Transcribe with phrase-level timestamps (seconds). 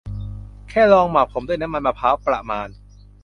[0.69, 2.67] แค่ลองหมักผมด้วยน้ำมันมะพร้าวประมาณ